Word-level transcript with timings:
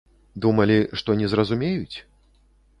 Думалі, 0.45 0.77
што 1.03 1.17
не 1.21 1.29
зразумеюць? 1.35 1.97